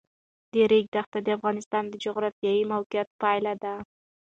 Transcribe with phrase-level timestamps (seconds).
[0.51, 3.73] د ریګ دښتې د افغانستان د جغرافیایي موقیعت پایله ده.